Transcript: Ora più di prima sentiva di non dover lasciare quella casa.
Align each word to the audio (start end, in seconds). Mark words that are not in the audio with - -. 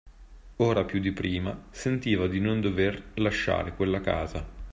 Ora 0.55 0.83
più 0.83 0.99
di 0.99 1.11
prima 1.11 1.55
sentiva 1.69 2.25
di 2.25 2.39
non 2.39 2.59
dover 2.59 3.11
lasciare 3.17 3.75
quella 3.75 4.01
casa. 4.01 4.43